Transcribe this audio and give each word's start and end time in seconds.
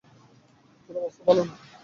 তোর 0.85 0.95
অবস্থা 0.99 1.21
ভালো 1.27 1.41
না। 1.47 1.53